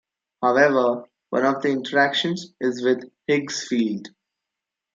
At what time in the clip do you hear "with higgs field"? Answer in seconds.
2.83-4.07